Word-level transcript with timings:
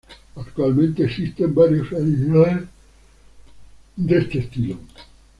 Actualmente 0.35 1.03
existen 1.03 1.53
varios 1.53 1.89
seguidores 1.89 2.63
de 3.95 4.17
este 4.17 4.39
estilo. 4.39 4.79